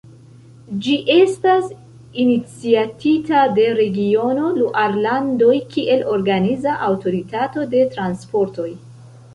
[0.85, 1.67] Ĝi estas
[2.23, 8.69] iniciatita de regiono Luarlandoj kiel organiza aŭtoritato de transportoj.